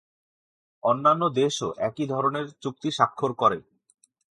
অন্যান্য 0.83 1.23
দেশও 1.39 1.67
একই 1.87 2.05
ধরনের 2.05 2.45
চুক্তি 2.63 2.89
স্বাক্ষর 2.91 3.31
করে। 3.33 3.57